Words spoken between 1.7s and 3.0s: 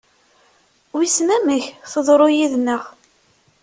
teḍru yid-neɣ?